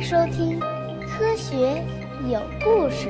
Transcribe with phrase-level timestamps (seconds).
[0.00, 0.58] 迎收听
[1.06, 1.84] 《科学
[2.26, 3.08] 有故事》。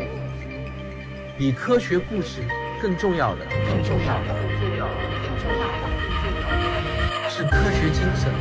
[1.38, 2.42] 比科学故事
[2.82, 5.68] 更重要的，更重要的，更重要的，更重要
[7.22, 8.32] 的，是科学精神。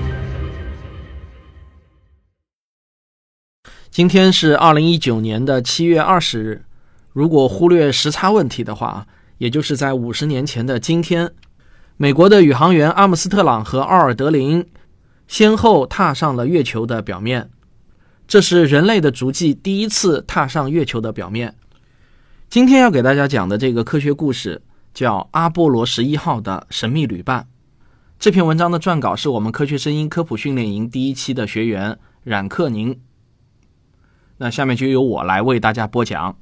[3.92, 6.66] 今天是二零一九年的七月二十日。
[7.14, 9.06] 如果忽略时差问题的话，
[9.38, 11.32] 也就是在五十年前的今天，
[11.98, 14.68] 美国的宇航员阿姆斯特朗和奥尔德林
[15.28, 17.52] 先后踏上了月球的表面。
[18.30, 21.56] 这是人类的足迹第一次踏上月球的表面。
[22.48, 24.62] 今天要给大家讲的这个科学故事
[24.94, 27.48] 叫阿波罗十一号的神秘旅伴。
[28.20, 33.00] 这篇文章的撰稿是我们科学声音科普训练营第一期的学员冉克宁。
[34.38, 36.38] 那下面就由我来为大家播讲。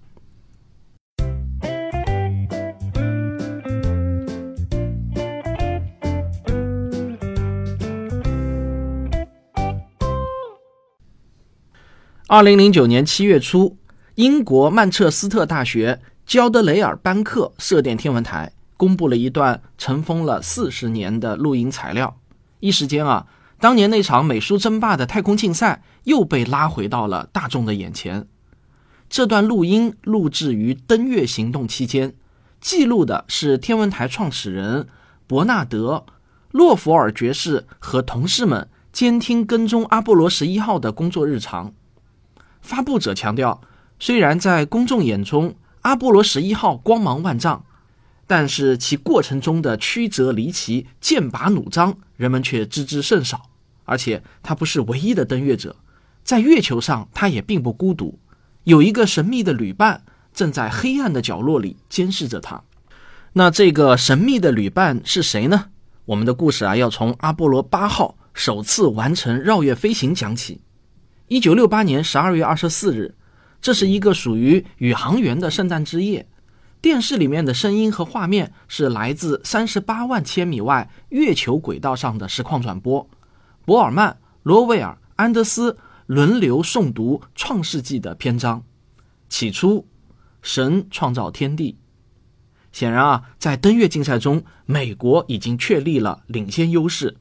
[12.30, 13.78] 二零零九年七月初，
[14.16, 22.20] 英国曼彻斯特大学焦德雷尔班克射电天文台公布了一段尘封了四十年的录音材料。
[22.60, 23.28] 一时间啊，
[23.62, 28.28] 当年那场美苏争霸的太空竞赛又被拉回到了大众的眼前。
[29.08, 32.14] 这段录音录制于登月行动期间，
[32.60, 34.90] 记录的是天文台创始人
[35.28, 36.04] 伯纳德·
[36.52, 41.72] 洛弗尔爵士和同事们监听跟踪阿波罗十一号的工作日常。
[42.68, 43.62] 发布者强调，
[43.98, 47.64] 虽然在公众眼中阿波罗十一号光芒万丈，
[48.28, 53.44] 但是其过程中的曲折离奇、剑拔弩张，人们却知之甚少。
[53.86, 55.78] 而且他不是唯一的登月者，
[56.26, 58.20] 在月球上他也并不孤独，
[58.66, 62.62] 有一个神秘的旅伴正在黑暗的角落里监视着他。
[63.32, 65.68] 那这个神秘的旅伴是谁呢？
[66.04, 70.60] 我们的故事啊，要从阿波罗八号首次完成绕月飞行讲起。
[71.30, 73.14] 一九六八年十二月二十四日，
[73.62, 76.26] 这是一个属于宇航员的圣诞之夜。
[76.82, 83.10] 电视里面的声音和画面是来自三十八万千米外月球轨道上的实况转播。
[83.66, 88.64] 博尔曼、罗威尔、安德斯轮流诵读《创世纪》的篇章。
[89.28, 89.86] 起初，
[90.42, 91.78] 神创造天地。
[92.72, 97.18] 显然啊，在登月竞赛中，美国已经确立了领先优势。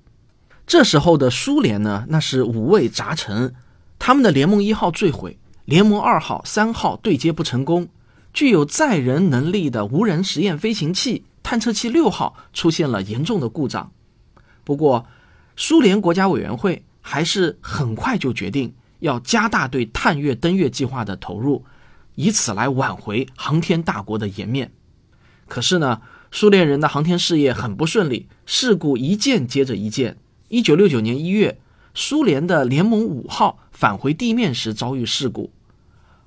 [0.65, 3.53] 这时候的苏联呢，那是五味杂陈。
[3.99, 7.89] 他们的联盟一号坠毁，联盟二号、三号对接不成功，
[8.33, 13.91] 具有载人能力的无人实验飞行器探测器六号出现了严重的故障。
[14.63, 15.07] 不过，
[15.57, 21.65] 苏联国家委员会还是很快就决定要加大对探月登月计划的投入，
[22.15, 24.71] 以此来挽回航天大国的颜面。
[25.49, 30.19] 可是呢，苏联人的航天事业很不顺利，事故一件接着一件。
[30.49, 31.59] 一九六九年一月。
[31.99, 35.53] 苏联的联盟五号返回地面时遭遇事故。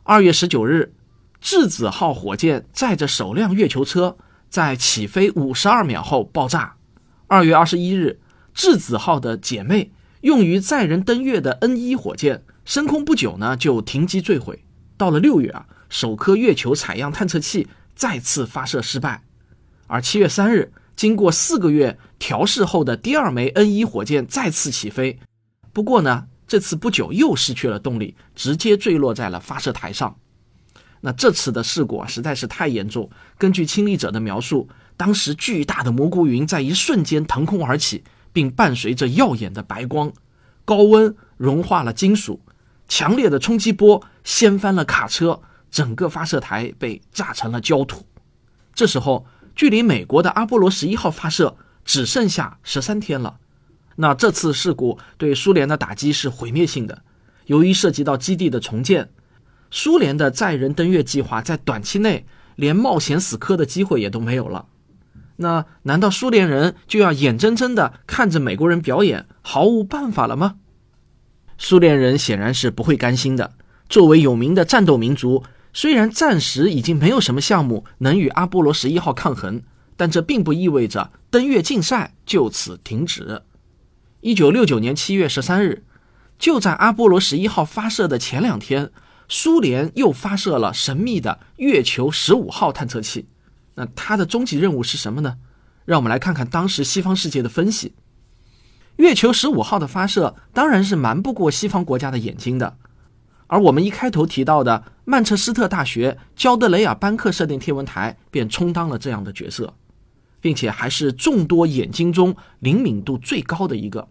[0.04, 0.94] 二月十九日，
[1.42, 4.18] 质子号火箭载着首辆月球车
[4.52, 6.76] 在起飞五十二秒后爆炸。
[7.26, 8.20] 二月二十一日，
[8.54, 14.64] 质子号的姐妹用于载人登月的 N 一火箭升空不久呢就停机坠毁。
[14.96, 19.24] 到了六月啊，首颗月球采样探测器再次发射失败。
[19.88, 25.18] 而七月三日，经过四个月调试后的第二枚 N 一火箭再次起飞。
[25.74, 30.18] 不过呢，这次不久又失去了动力，直接坠落在了发射台上。
[31.02, 33.08] 那这次的事故，实在是太严重。
[33.38, 34.68] 根据亲历者的描述，
[34.98, 40.12] 当时巨大的蘑菇云在一瞬间腾空而起，并伴随着耀眼的白光，
[40.66, 42.42] 高温融化了金属，
[42.88, 48.08] 强烈的冲击波掀翻了卡车，整个发射台被炸成了焦土。
[48.74, 51.56] 这时候，距离美国的阿波罗十一号发射
[51.86, 53.38] 只剩下十三天了。
[54.02, 57.02] 那这次事故对苏联的打击是毁灭性的，
[57.48, 59.10] 由于涉及到基地的重建，
[59.72, 64.68] 苏联的载人登月计划在短期内连冒险死磕的机会也都没有了。
[65.36, 70.56] 那难道苏联人就要眼睁睁的看着美国人表演，毫无办法了吗？
[71.58, 73.52] 苏联人显然是不会甘心的。
[73.90, 79.62] 作为有名的战斗民族，虽然暂时已经没有什么项目能与阿波罗十一号抗衡，
[79.98, 83.42] 但这并不意味着登月竞赛就此停止。
[84.22, 85.86] 一九六九年七月十三日，
[86.38, 88.92] 就在阿波罗十一号发射的前两天，
[89.30, 93.30] 苏联又发射了神秘的月球十五号探测器。
[93.76, 95.38] 那它的终极任务是什么呢？
[95.86, 97.96] 让我们来看看当时西方世界的分析。
[98.98, 102.78] 月球十五号的发射当然是瞒不过西方国家的眼睛的，
[103.48, 109.74] 而我们一开头提到的曼彻斯特大学焦德雷尔班克射电天文台便充当了这样的角色。
[110.42, 114.08] 并且还是众多眼睛中灵敏度最高的一个。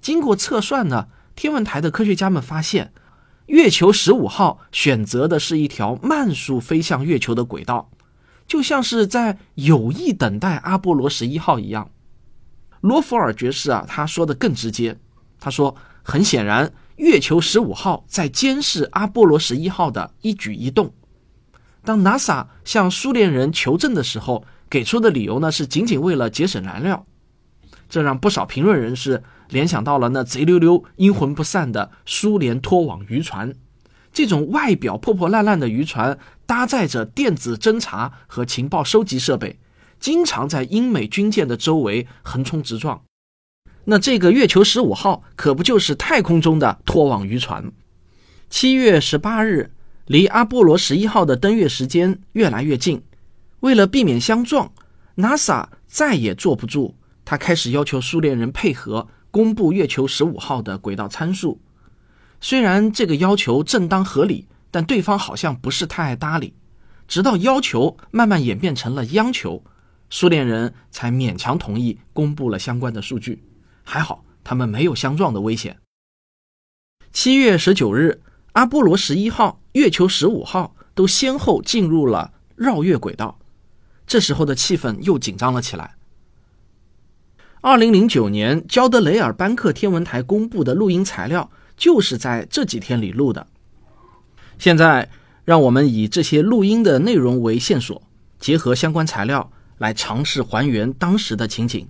[0.00, 2.92] 经过测算呢，天文台的科学家们发现，
[3.46, 7.90] 月球十五号选择的是一条慢速飞向月球的轨道，
[8.46, 11.90] 就像是在有意等待阿波罗十一号一样。
[12.80, 14.98] 罗弗尔爵士啊，他说的更直接，
[15.40, 15.74] 他说
[16.04, 20.92] ：“很显然，月球十五号在监视阿波罗十一号的一举一动。
[21.84, 27.06] 当 NASA 向苏联人求证的时候，给出的理由呢是仅仅为了节省燃料，
[27.88, 33.54] 这让不少评论人士。”联想到了那贼溜溜、阴魂不散的苏联拖网渔船，
[34.12, 39.58] 这种外表破破烂烂的渔船，搭载着电子侦察和情报收集设备，
[39.98, 43.02] 经常在英美军舰的周围横冲直撞。
[43.84, 47.72] 那这个月球十五号可不就是太空中的拖网渔船？
[48.50, 49.70] 七月十八日，
[50.04, 53.00] 离阿波罗十一号的登月时间越来越近，
[53.60, 54.72] 为了避免相撞
[55.16, 56.94] ，NASA 再也坐不住，
[57.24, 59.08] 他开始要求苏联人配合。
[59.30, 61.60] 公布月球十五号的轨道参数，
[62.40, 66.54] 虽然这个要求正当合理，但对方好像不是太爱搭理。
[67.06, 69.62] 直到要求慢慢演变成了央求，
[70.08, 73.44] 苏联人才勉强同意公布了相关的数据。
[73.84, 75.78] 还好，他们没有相撞的危险。
[77.12, 78.22] 七月十九日，
[78.52, 83.37] 阿波罗十一号、月球十五号都先后进入了绕月轨道，
[84.08, 85.94] 这时候的气氛又紧张了起来。
[87.60, 93.46] 二零零九年，焦德雷尔班克天文台公布的录音材料就是在这几天里录的。
[94.58, 95.08] 现在，
[95.44, 98.02] 让我们以这些录音的内容为线索，
[98.40, 101.86] 结合相关材料来尝试还原当时的情景。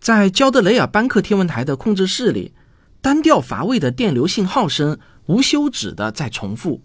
[0.00, 2.52] 在焦德雷尔班克天文台的控制室里，
[3.00, 6.82] 单调乏味的电流信号声无休止的在重复，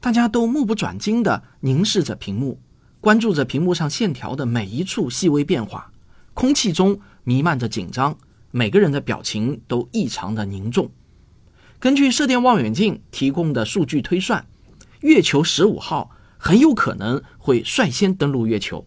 [0.00, 2.58] 大家都目不转睛的凝视着屏幕，
[3.04, 5.92] 关注着屏幕上线条的每一处细微变化，
[6.32, 6.98] 空气中。
[7.22, 8.16] 弥漫着紧张，
[8.50, 10.90] 每个人的表情都异常的凝重。
[11.78, 14.46] 根据射电望远镜提供的数据推算，
[15.00, 18.86] 月球十五号很有可能会率先登陆月球。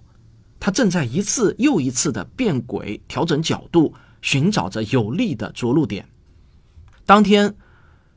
[0.60, 3.94] 它正在一次又一次的变轨、调整角度，
[4.24, 6.08] 寻找着有利的着陆点。
[7.06, 7.56] 当天，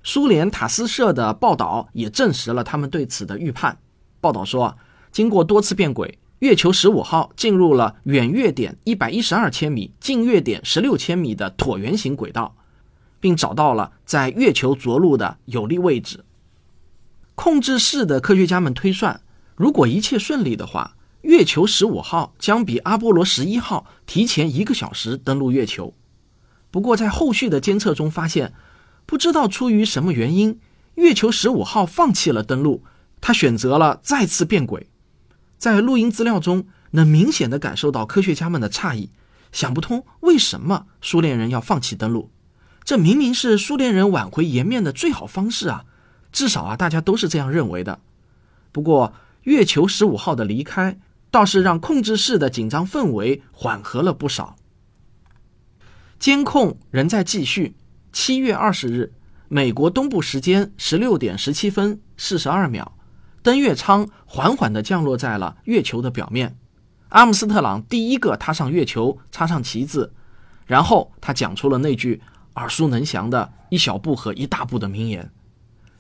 [0.02, 3.78] 苏联塔斯社的报道也证实了他们对此的预判。
[4.22, 4.76] 报道说，
[5.12, 6.18] 经过多次变轨。
[6.40, 12.56] 月球十五号进入了远月点一百一十二千米、近月点十六千米的椭圆形轨道，
[13.20, 16.24] 并找到了在月球着陆的有利位置。
[17.34, 19.20] 控制室的科学家们推算，
[19.54, 25.92] 如果一切顺利的话，月球十五号将比阿波罗十一号提前一个小时登陆月球。
[26.70, 28.54] 不过，在后续的监测中发现，
[29.04, 30.58] 不知道出于什么原因，
[30.94, 32.82] 月球十五号放弃了登陆，
[33.20, 34.89] 它选择了再次变轨。
[35.60, 39.10] 在录音资料中，能明显的感受到科学家们的诧异，
[39.52, 42.30] 想不通为什么苏联人要放弃登陆。
[42.82, 45.84] 这明明是苏联人挽回颜面的最好方式啊！
[46.32, 48.00] 至少啊，大家都是这样认为的。
[48.72, 49.12] 不过，
[49.42, 50.98] 月球十五号的离开
[51.30, 54.56] 倒是让控制室的紧张氛围缓和了不少。
[56.18, 57.76] 监控仍在继续。
[58.12, 59.12] 七月二十日，
[59.48, 62.96] 美国东部时间十六点十七分四十二秒。
[63.42, 66.58] 登月舱缓缓地降落在了月球的表面，
[67.08, 70.12] 阿姆斯特朗第一个踏上月球，插上旗子，
[70.66, 72.20] 然后他讲出了那句
[72.56, 75.30] 耳熟能详的一小步和一大步的名言。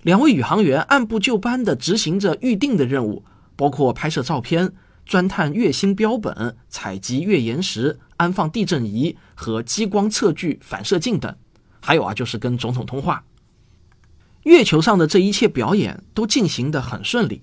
[0.02, 3.24] 两位宇航员按部就班地执行着预定的任务，
[3.56, 4.72] 包括拍摄照片、
[5.06, 11.34] 钻探月星标本、采集月岩石、安放地震仪和激光测距反射镜等，
[11.80, 13.24] 还有啊，就是跟总统通话。
[14.44, 17.42] 月球上的这一切表演都进行得很顺利。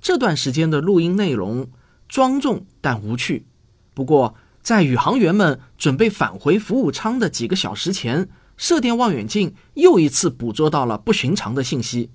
[0.00, 1.70] 这段时间的录音内容
[2.08, 3.46] 庄重但无趣。
[3.94, 12.10] 不过，在宇航员们准备返回服务舱的几个小时前，射电望远镜又一次捕捉到了不寻常的信息：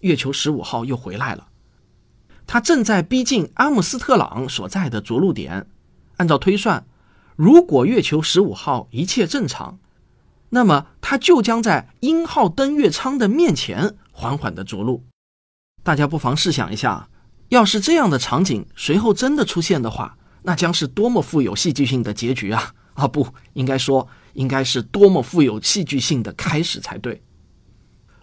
[0.00, 1.48] 月球十五号又回来了。
[2.46, 5.66] 它正在逼近阿姆斯特朗所在的着陆点。
[6.16, 6.86] 按照推算，
[7.36, 9.78] 如果月球十五号一切正常，
[10.50, 15.04] 那么，它就将在鹰号登月舱的面前缓缓地着陆。
[15.82, 17.08] 大家不妨试想一下，
[17.48, 22.72] 要是这样的场景随后真的出现的话，那将是多么富有戏剧性的结局啊！
[22.94, 27.22] 啊，不应该说，应该是多么富有戏剧性的开始才对。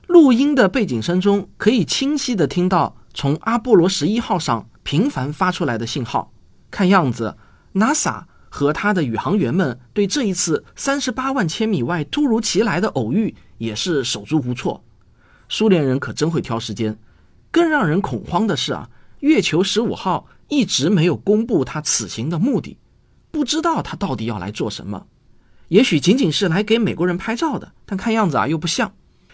[0.07, 6.33] 录音的背景声中，可以清晰地听到从阿波罗十一号上频繁发出来的信号。
[6.69, 7.37] 看样子
[7.73, 8.25] ，NASA。
[8.55, 14.81] 和他的宇航员们对这一次三十八万千米外突如其来的偶遇也是手足无措。
[15.49, 16.97] 苏联人可真会挑时间。
[17.51, 22.77] 更让人恐慌的是啊，月球十五号一直没有公布他此行的目的，
[23.29, 25.05] 不知道他到底要来做什么。
[25.67, 28.93] 也许仅仅是来给美国人拍照的，但看样子啊又不像。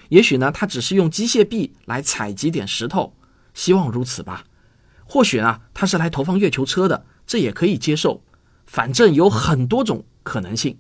[0.09, 3.13] 也许呢，他只是用机械臂来采集点石头，
[3.53, 4.45] 希望如此吧。
[5.05, 8.23] 或许呢，他是来投放月球车的，这也可以接受。
[8.71, 10.77] 反正有很多种可能性。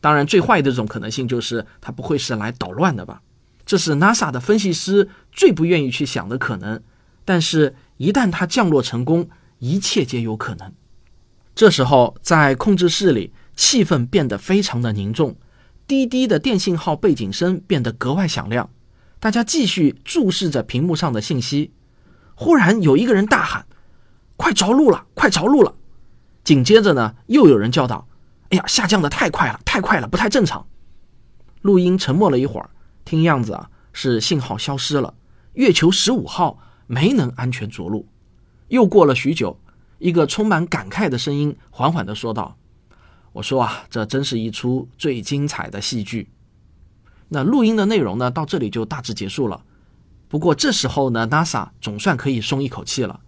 [0.00, 3.20] 当然，最坏的这种可能性就是它不会是来捣乱的吧？
[3.66, 6.82] 这是 NASA 的分析师最不愿意去想的可能。
[7.26, 10.72] 但是，一旦它降落成功，一切皆有可能。
[11.54, 15.36] 这时候，在控制室里，气氛变得非常的凝重，
[15.86, 18.70] 滴滴的电信号背景声变得格外响亮。
[19.18, 21.74] 大家继续注视着屏幕上的信息。
[22.34, 23.66] 忽然，有一个人大喊
[24.38, 25.04] ：“快着陆了！
[25.12, 25.74] 快着陆了！”
[26.50, 28.08] 紧接着呢，又有人叫道
[28.50, 30.66] ：“哎呀，下降的太快了，太快了，不太正常。”
[31.62, 32.70] 录音沉默了一会儿，
[33.04, 35.14] 听样子啊，是信号消失了。
[35.52, 38.08] 月球十五号没能安全着陆。
[38.66, 39.60] 又过了许久，
[40.00, 42.56] 一个充满感慨的声音缓缓地说道
[43.34, 46.32] ：“我说啊，这真是一出最精彩的戏剧。”
[47.30, 49.62] 那录音的内容呢，到这里就大致结束了。
[50.26, 53.20] 不过这时候呢，NASA 总算可以松一口气了。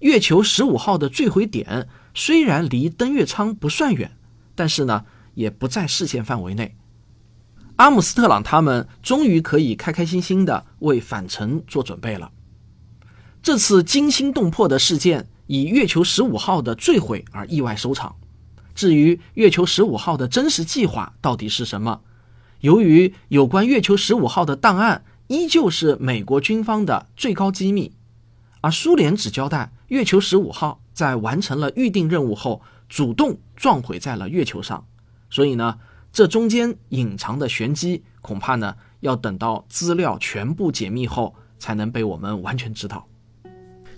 [0.00, 4.16] 月球十五号的坠毁点虽然离登月舱不算远，
[4.54, 6.76] 但是呢，也不在视线范围内。
[7.76, 12.32] 阿姆斯特朗他们终于可以开开心心的为返程做准备了。
[13.40, 18.16] 这次惊心动魄的事件以月球十五号的坠毁而意外收场。
[18.74, 22.00] 至于月球十五号的真实计划到底是什么，
[22.60, 27.92] 由于有关月球十五号的档案依旧是美国军方的最高机密，
[28.60, 34.84] 而苏联只交代月球十五号在完成了预定任务后，主动撞毁在了月球上。
[35.30, 35.78] 所以呢，
[36.12, 43.06] 这中间隐藏的玄机，恐怕呢要等到资料全部解密后，才能被我们完全知道。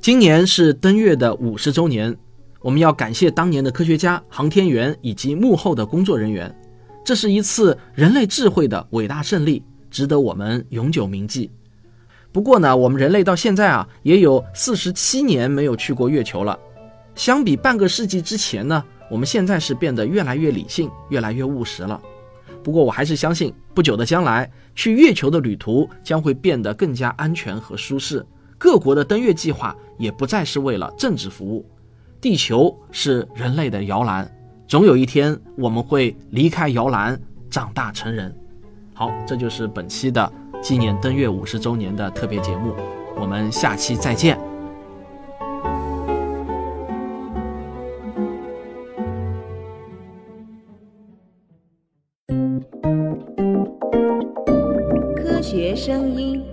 [0.00, 2.16] 今年是登月的五十周年，
[2.60, 6.54] 我们要感谢当年的科学家、航天员以及幕后的工作人员。
[7.04, 11.50] 这是一次人类智慧的伟大胜利，值得我们永久铭记。
[12.32, 16.58] 不过呢，我们人类到现在啊，也有四十七年没有去过月球了。
[17.14, 22.00] 相比半个世纪之前呢，我们现在是变得越来越理性、越来越务实了。
[22.62, 28.24] 不过我还是相信，不久的将来，去月球的旅途将会变得更加安全和舒适。
[28.56, 31.66] 各国的登月计划也不再是为了政治服务。
[32.20, 34.30] 地球是人类的摇篮。
[34.68, 37.18] 总有一天，我们会离开摇篮，
[37.50, 38.32] 长大成人。
[38.94, 40.30] 好，这就是本期的
[40.62, 42.74] 纪念登月五十周年的特别节目，
[43.16, 44.38] 我们下期再见。
[55.16, 56.44] 科学声音。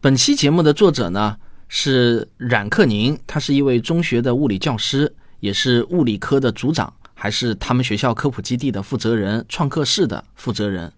[0.00, 1.36] 本期节目的作者呢
[1.68, 5.14] 是冉克宁，他是一位中学的物理教师。
[5.40, 10.90] 也是物理科的组长，还是他们学校科普基地的负责人、创客室的负责人。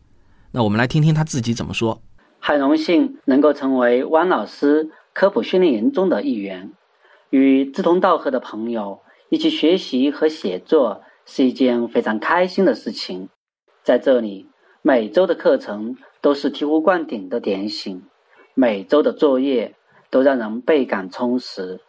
[0.56, 2.00] 那我们来听听他自己怎么说。
[2.40, 6.72] 很荣幸能够成为汪老师科普训练营中的一员，
[7.28, 13.28] 与志同道合的朋友一起学习和写作是一件非常开心的事情。
[13.82, 14.48] 在这里，
[14.80, 18.04] 每周的课程都是醍醐灌顶的点醒，
[18.54, 19.74] 每周的作业
[20.08, 21.82] 都让人倍感充实。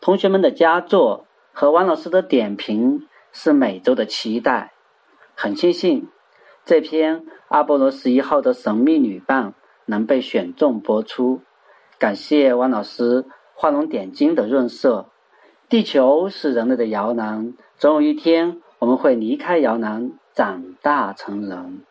[0.00, 1.26] 同学们的佳作。
[1.52, 4.74] 和汪老师的点评是每周的期待，
[5.34, 6.08] 很庆幸
[6.68, 9.54] 这篇阿波罗十一号的神秘女伴
[9.86, 11.40] 能被选中播出。
[11.98, 15.08] 感谢汪老师画龙点睛的润色。
[15.70, 21.84] 地球是人类的摇篮，总有一天我们会离开摇篮，长大成人。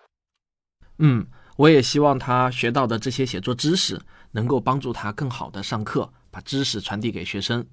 [1.00, 4.00] 嗯，我也希望他学到的这些写作知识
[4.34, 7.66] 能够帮助他更好的上课，把知识传递给学生。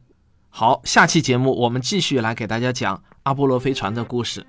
[0.49, 4.46] 好，下期节目我们继续来给大家讲阿波罗飞船的故事。